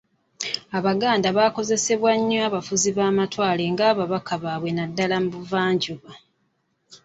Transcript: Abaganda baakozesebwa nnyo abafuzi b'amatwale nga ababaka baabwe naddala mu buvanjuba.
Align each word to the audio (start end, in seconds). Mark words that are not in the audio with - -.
Abaganda 0.77 1.27
baakozesebwa 1.37 2.11
nnyo 2.19 2.39
abafuzi 2.47 2.89
b'amatwale 2.97 3.63
nga 3.73 3.83
ababaka 3.91 4.33
baabwe 4.43 4.69
naddala 4.73 5.15
mu 5.23 5.29
buvanjuba. 5.35 6.11